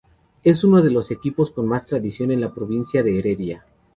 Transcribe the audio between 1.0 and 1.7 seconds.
equipos con